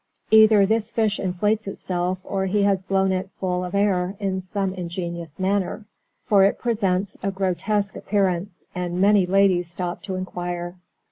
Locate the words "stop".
9.69-10.01